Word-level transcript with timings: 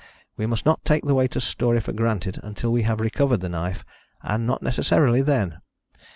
We 0.35 0.47
must 0.47 0.65
not 0.65 0.83
take 0.83 1.05
the 1.05 1.13
waiter's 1.13 1.43
story 1.43 1.79
for 1.79 1.93
granted 1.93 2.39
until 2.41 2.71
we 2.71 2.81
have 2.81 2.99
recovered 2.99 3.41
the 3.41 3.49
knife, 3.49 3.85
and 4.23 4.47
not 4.47 4.63
necessarily 4.63 5.21
then. 5.21 5.59